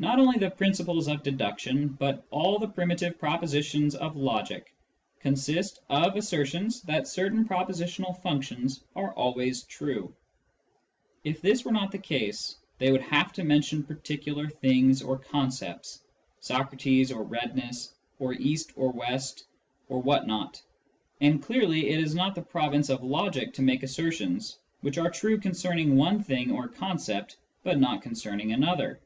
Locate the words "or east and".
18.18-18.94